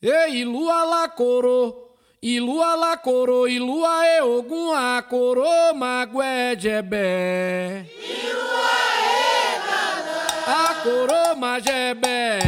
[0.00, 1.90] Ei, lua lá coro,
[2.22, 5.42] e lua lá coro, e lua é ogum a coro
[5.74, 7.84] magué jebé.
[8.00, 8.70] E lua
[9.02, 9.60] é
[10.46, 12.47] A coro majebé.